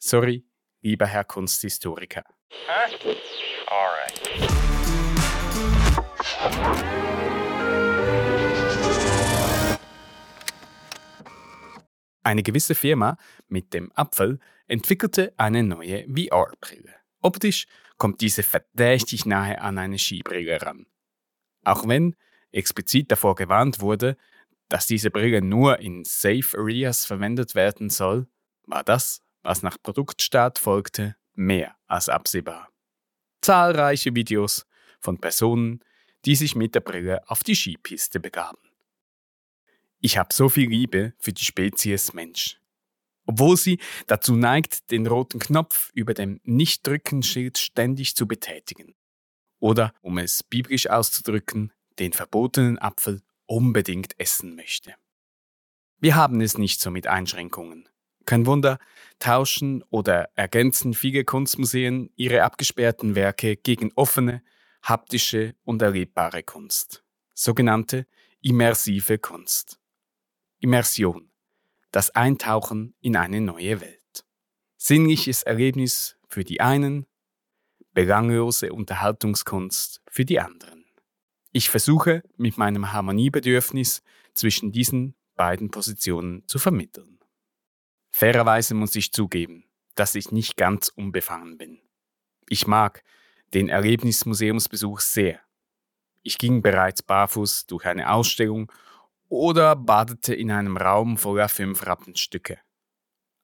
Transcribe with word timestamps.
Sorry, 0.00 0.44
lieber 0.80 1.06
Herr 1.06 1.24
Kunsthistoriker. 1.24 2.22
Huh? 2.52 3.14
All 3.66 3.88
right. 3.90 4.18
Eine 12.22 12.42
gewisse 12.44 12.76
Firma 12.76 13.16
mit 13.48 13.74
dem 13.74 13.90
Apfel 13.94 14.38
entwickelte 14.68 15.34
eine 15.36 15.64
neue 15.64 16.04
VR-Brille. 16.06 16.94
Optisch 17.20 17.66
kommt 17.96 18.20
diese 18.20 18.44
verdächtig 18.44 19.26
nahe 19.26 19.60
an 19.60 19.78
eine 19.78 19.98
Skibrille 19.98 20.62
ran. 20.62 20.86
Auch 21.64 21.88
wenn 21.88 22.14
explizit 22.52 23.10
davor 23.10 23.34
gewarnt 23.34 23.80
wurde, 23.80 24.16
dass 24.68 24.86
diese 24.86 25.10
Brille 25.10 25.42
nur 25.42 25.80
in 25.80 26.04
Safe 26.04 26.56
Areas 26.56 27.04
verwendet 27.04 27.56
werden 27.56 27.90
soll, 27.90 28.28
war 28.66 28.84
das, 28.84 29.22
was 29.48 29.62
nach 29.62 29.78
Produktstart 29.82 30.58
folgte, 30.58 31.16
mehr 31.32 31.74
als 31.86 32.10
absehbar. 32.10 32.68
Zahlreiche 33.40 34.14
Videos 34.14 34.66
von 35.00 35.18
Personen, 35.18 35.82
die 36.26 36.36
sich 36.36 36.54
mit 36.54 36.74
der 36.74 36.80
Brille 36.80 37.26
auf 37.30 37.42
die 37.42 37.54
Skipiste 37.54 38.20
begaben. 38.20 38.58
Ich 40.00 40.18
habe 40.18 40.34
so 40.34 40.50
viel 40.50 40.68
Liebe 40.68 41.14
für 41.18 41.32
die 41.32 41.44
Spezies 41.44 42.12
Mensch. 42.12 42.60
Obwohl 43.24 43.56
sie 43.56 43.78
dazu 44.06 44.36
neigt, 44.36 44.90
den 44.90 45.06
roten 45.06 45.38
Knopf 45.38 45.92
über 45.94 46.12
dem 46.12 46.40
Nicht-Drücken-Schild 46.44 47.56
ständig 47.56 48.16
zu 48.16 48.28
betätigen. 48.28 48.94
Oder, 49.60 49.94
um 50.02 50.18
es 50.18 50.42
biblisch 50.42 50.90
auszudrücken, 50.90 51.72
den 51.98 52.12
verbotenen 52.12 52.78
Apfel 52.78 53.22
unbedingt 53.46 54.20
essen 54.20 54.56
möchte. 54.56 54.94
Wir 56.00 56.16
haben 56.16 56.42
es 56.42 56.58
nicht 56.58 56.82
so 56.82 56.90
mit 56.90 57.06
Einschränkungen. 57.06 57.88
Kein 58.28 58.44
Wunder, 58.44 58.78
tauschen 59.20 59.82
oder 59.88 60.28
ergänzen 60.34 60.92
viele 60.92 61.24
Kunstmuseen 61.24 62.10
ihre 62.14 62.42
abgesperrten 62.42 63.14
Werke 63.14 63.56
gegen 63.56 63.90
offene, 63.94 64.42
haptische 64.82 65.54
und 65.64 65.80
erlebbare 65.80 66.42
Kunst. 66.42 67.02
Sogenannte 67.32 68.06
immersive 68.42 69.16
Kunst. 69.16 69.80
Immersion. 70.60 71.30
Das 71.90 72.10
Eintauchen 72.10 72.94
in 73.00 73.16
eine 73.16 73.40
neue 73.40 73.80
Welt. 73.80 74.26
Sinnliches 74.76 75.42
Erlebnis 75.42 76.18
für 76.28 76.44
die 76.44 76.60
einen, 76.60 77.06
belanglose 77.94 78.74
Unterhaltungskunst 78.74 80.02
für 80.06 80.26
die 80.26 80.38
anderen. 80.38 80.84
Ich 81.52 81.70
versuche 81.70 82.22
mit 82.36 82.58
meinem 82.58 82.92
Harmoniebedürfnis 82.92 84.02
zwischen 84.34 84.70
diesen 84.70 85.14
beiden 85.34 85.70
Positionen 85.70 86.46
zu 86.46 86.58
vermitteln. 86.58 87.17
Fairerweise 88.18 88.74
muss 88.74 88.96
ich 88.96 89.12
zugeben, 89.12 89.62
dass 89.94 90.16
ich 90.16 90.32
nicht 90.32 90.56
ganz 90.56 90.88
unbefangen 90.88 91.56
bin. 91.56 91.78
Ich 92.48 92.66
mag 92.66 93.04
den 93.54 93.68
Erlebnismuseumsbesuch 93.68 94.98
sehr. 94.98 95.38
Ich 96.24 96.36
ging 96.36 96.60
bereits 96.60 97.00
barfuß 97.00 97.66
durch 97.66 97.86
eine 97.86 98.10
Ausstellung 98.10 98.72
oder 99.28 99.76
badete 99.76 100.34
in 100.34 100.50
einem 100.50 100.76
Raum 100.76 101.16
voller 101.16 101.48
fünf 101.48 101.86
Rappenstücke. 101.86 102.58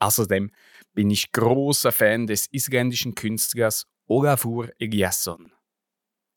Außerdem 0.00 0.50
bin 0.92 1.08
ich 1.08 1.32
großer 1.32 1.90
Fan 1.90 2.26
des 2.26 2.46
isländischen 2.52 3.14
Künstlers 3.14 3.86
Olafur 4.06 4.68
Eliasson. 4.78 5.50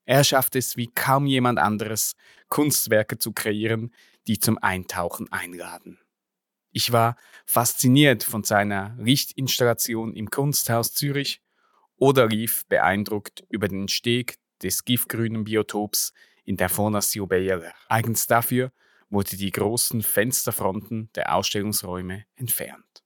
Er 0.06 0.24
schafft 0.24 0.56
es 0.56 0.78
wie 0.78 0.88
kaum 0.88 1.26
jemand 1.26 1.60
anderes, 1.60 2.14
Kunstwerke 2.48 3.18
zu 3.18 3.34
kreieren, 3.34 3.94
die 4.26 4.40
zum 4.40 4.58
Eintauchen 4.58 5.30
einladen. 5.34 6.00
Ich 6.72 6.92
war 6.92 7.18
fasziniert 7.46 8.24
von 8.24 8.44
seiner 8.44 8.96
Lichtinstallation 8.98 10.16
im 10.16 10.30
Kunsthaus 10.30 10.94
Zürich 10.94 11.42
oder 11.98 12.28
lief 12.28 12.66
beeindruckt 12.68 13.44
über 13.50 13.68
den 13.68 13.88
Steg 13.88 14.38
des 14.64 14.86
giftgrünen 14.86 15.44
Biotops 15.44 16.14
in 16.46 16.58
der 16.58 16.70
Fondation 16.70 17.28
Bayer. 17.28 17.74
Eigens 17.90 18.26
dafür 18.28 18.72
wurde 19.10 19.36
die 19.36 19.52
großen 19.52 20.02
Fensterfronten 20.02 21.10
der 21.16 21.36
Ausstellungsräume 21.36 22.26
entfernt. 22.36 23.04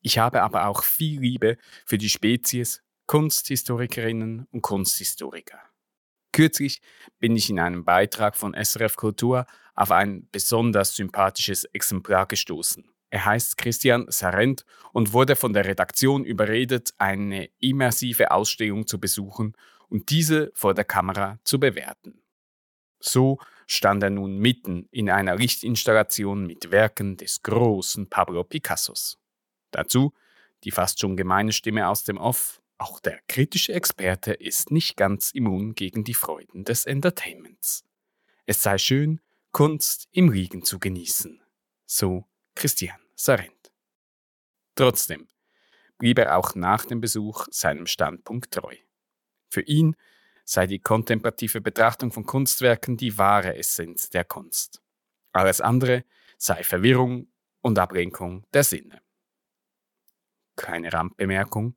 Ich 0.00 0.18
habe 0.18 0.42
aber 0.42 0.66
auch 0.66 0.84
viel 0.84 1.20
Liebe 1.20 1.58
für 1.84 1.98
die 1.98 2.08
Spezies 2.08 2.82
Kunsthistorikerinnen 3.06 4.46
und 4.52 4.62
Kunsthistoriker. 4.62 5.58
Kürzlich 6.36 6.82
bin 7.18 7.34
ich 7.34 7.48
in 7.48 7.58
einem 7.58 7.86
Beitrag 7.86 8.36
von 8.36 8.52
SRF 8.52 8.96
Kultur 8.96 9.46
auf 9.74 9.90
ein 9.90 10.28
besonders 10.30 10.94
sympathisches 10.94 11.64
Exemplar 11.64 12.26
gestoßen. 12.26 12.84
Er 13.08 13.24
heißt 13.24 13.56
Christian 13.56 14.04
Sarent 14.10 14.66
und 14.92 15.14
wurde 15.14 15.34
von 15.34 15.54
der 15.54 15.64
Redaktion 15.64 16.26
überredet, 16.26 16.92
eine 16.98 17.48
immersive 17.58 18.32
Ausstellung 18.32 18.86
zu 18.86 19.00
besuchen 19.00 19.54
und 19.88 20.10
diese 20.10 20.50
vor 20.52 20.74
der 20.74 20.84
Kamera 20.84 21.38
zu 21.42 21.58
bewerten. 21.58 22.20
So 23.00 23.38
stand 23.66 24.02
er 24.02 24.10
nun 24.10 24.36
mitten 24.36 24.88
in 24.90 25.08
einer 25.08 25.36
Lichtinstallation 25.36 26.46
mit 26.46 26.70
Werken 26.70 27.16
des 27.16 27.42
großen 27.44 28.10
Pablo 28.10 28.44
Picassos. 28.44 29.16
Dazu 29.70 30.12
die 30.64 30.70
fast 30.70 31.00
schon 31.00 31.16
gemeine 31.16 31.52
Stimme 31.52 31.88
aus 31.88 32.04
dem 32.04 32.18
Off 32.18 32.60
auch 32.78 33.00
der 33.00 33.20
kritische 33.28 33.72
Experte 33.72 34.32
ist 34.32 34.70
nicht 34.70 34.96
ganz 34.96 35.30
immun 35.30 35.74
gegen 35.74 36.04
die 36.04 36.14
Freuden 36.14 36.64
des 36.64 36.84
Entertainments. 36.84 37.84
Es 38.44 38.62
sei 38.62 38.78
schön, 38.78 39.20
Kunst 39.52 40.08
im 40.12 40.30
Liegen 40.30 40.62
zu 40.62 40.78
genießen. 40.78 41.40
So 41.86 42.26
Christian 42.54 43.00
Sarent. 43.14 43.72
Trotzdem 44.74 45.28
blieb 45.98 46.18
er 46.18 46.36
auch 46.36 46.54
nach 46.54 46.84
dem 46.84 47.00
Besuch 47.00 47.46
seinem 47.50 47.86
Standpunkt 47.86 48.52
treu. 48.52 48.76
Für 49.48 49.62
ihn 49.62 49.96
sei 50.44 50.66
die 50.66 50.78
kontemplative 50.78 51.60
Betrachtung 51.60 52.12
von 52.12 52.26
Kunstwerken 52.26 52.96
die 52.96 53.16
wahre 53.16 53.56
Essenz 53.56 54.10
der 54.10 54.24
Kunst. 54.24 54.82
Alles 55.32 55.60
andere 55.60 56.04
sei 56.38 56.62
Verwirrung 56.62 57.28
und 57.62 57.78
Ablenkung 57.78 58.44
der 58.52 58.64
Sinne. 58.64 59.00
Keine 60.54 60.92
Randbemerkung. 60.92 61.74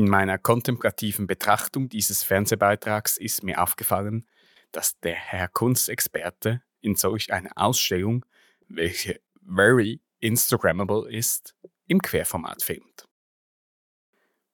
In 0.00 0.08
meiner 0.08 0.38
kontemplativen 0.38 1.26
Betrachtung 1.26 1.90
dieses 1.90 2.22
Fernsehbeitrags 2.22 3.18
ist 3.18 3.42
mir 3.42 3.62
aufgefallen, 3.62 4.26
dass 4.72 4.98
der 5.00 5.14
Herr 5.14 5.46
Kunstexperte 5.46 6.62
in 6.80 6.96
solch 6.96 7.30
einer 7.34 7.50
Ausstellung, 7.54 8.24
welche 8.66 9.20
very 9.46 10.00
Instagrammable 10.20 11.06
ist, 11.12 11.54
im 11.86 12.00
Querformat 12.00 12.62
filmt. 12.62 13.08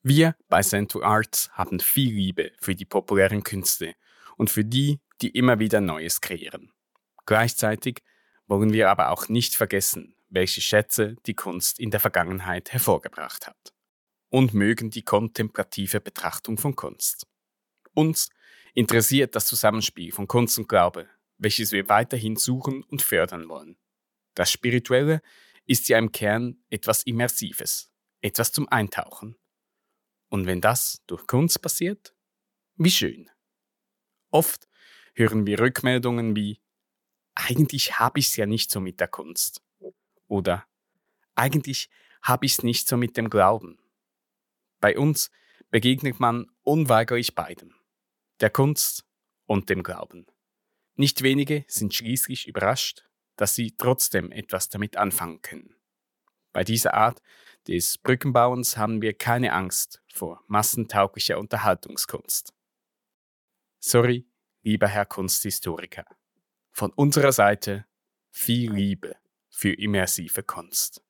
Wir 0.02 0.34
bei 0.48 0.62
Central 0.62 1.04
Arts 1.04 1.48
haben 1.52 1.78
viel 1.78 2.12
Liebe 2.12 2.50
für 2.58 2.74
die 2.74 2.84
populären 2.84 3.44
Künste 3.44 3.94
und 4.36 4.50
für 4.50 4.64
die, 4.64 4.98
die 5.22 5.30
immer 5.30 5.60
wieder 5.60 5.80
Neues 5.80 6.20
kreieren. 6.20 6.72
Gleichzeitig 7.24 8.02
wollen 8.48 8.72
wir 8.72 8.90
aber 8.90 9.10
auch 9.12 9.28
nicht 9.28 9.54
vergessen, 9.54 10.16
welche 10.28 10.60
Schätze 10.60 11.14
die 11.26 11.34
Kunst 11.34 11.78
in 11.78 11.92
der 11.92 12.00
Vergangenheit 12.00 12.72
hervorgebracht 12.72 13.46
hat 13.46 13.75
und 14.28 14.54
mögen 14.54 14.90
die 14.90 15.02
kontemplative 15.02 16.00
Betrachtung 16.00 16.58
von 16.58 16.74
Kunst. 16.76 17.26
Uns 17.94 18.30
interessiert 18.74 19.34
das 19.34 19.46
Zusammenspiel 19.46 20.12
von 20.12 20.26
Kunst 20.26 20.58
und 20.58 20.68
Glaube, 20.68 21.08
welches 21.38 21.72
wir 21.72 21.88
weiterhin 21.88 22.36
suchen 22.36 22.82
und 22.84 23.02
fördern 23.02 23.48
wollen. 23.48 23.78
Das 24.34 24.50
Spirituelle 24.50 25.22
ist 25.64 25.88
ja 25.88 25.98
im 25.98 26.12
Kern 26.12 26.58
etwas 26.68 27.02
Immersives, 27.04 27.90
etwas 28.20 28.52
zum 28.52 28.68
Eintauchen. 28.68 29.36
Und 30.28 30.46
wenn 30.46 30.60
das 30.60 31.02
durch 31.06 31.26
Kunst 31.26 31.62
passiert, 31.62 32.14
wie 32.76 32.90
schön. 32.90 33.30
Oft 34.30 34.68
hören 35.14 35.46
wir 35.46 35.60
Rückmeldungen 35.60 36.36
wie 36.36 36.60
eigentlich 37.34 37.98
habe 37.98 38.18
ich 38.18 38.28
es 38.28 38.36
ja 38.36 38.46
nicht 38.46 38.70
so 38.70 38.80
mit 38.80 38.98
der 38.98 39.08
Kunst 39.08 39.62
oder 40.26 40.66
eigentlich 41.34 41.90
habe 42.22 42.46
ich 42.46 42.52
es 42.52 42.62
nicht 42.62 42.88
so 42.88 42.96
mit 42.96 43.16
dem 43.16 43.30
Glauben. 43.30 43.78
Bei 44.80 44.96
uns 44.98 45.30
begegnet 45.70 46.20
man 46.20 46.46
unweigerlich 46.62 47.34
beidem, 47.34 47.74
der 48.40 48.50
Kunst 48.50 49.04
und 49.46 49.70
dem 49.70 49.82
Glauben. 49.82 50.26
Nicht 50.94 51.22
wenige 51.22 51.64
sind 51.68 51.94
schließlich 51.94 52.46
überrascht, 52.48 53.08
dass 53.36 53.54
sie 53.54 53.76
trotzdem 53.76 54.32
etwas 54.32 54.68
damit 54.68 54.96
anfangen 54.96 55.42
können. 55.42 55.76
Bei 56.52 56.64
dieser 56.64 56.94
Art 56.94 57.20
des 57.68 57.98
Brückenbauens 57.98 58.76
haben 58.76 59.02
wir 59.02 59.12
keine 59.12 59.52
Angst 59.52 60.02
vor 60.12 60.42
massentauglicher 60.46 61.38
Unterhaltungskunst. 61.38 62.54
Sorry, 63.78 64.26
lieber 64.62 64.88
Herr 64.88 65.04
Kunsthistoriker. 65.04 66.06
Von 66.72 66.92
unserer 66.92 67.32
Seite 67.32 67.86
viel 68.30 68.72
Liebe 68.72 69.16
für 69.50 69.72
immersive 69.72 70.42
Kunst. 70.42 71.02